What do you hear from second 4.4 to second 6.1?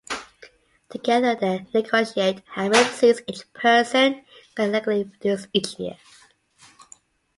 can legally produce each year.